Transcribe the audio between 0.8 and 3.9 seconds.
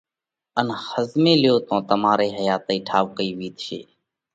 ۿزمي ليو تو تمارئِي حياتئِي ٺائُوڪئِي وِيتشي۔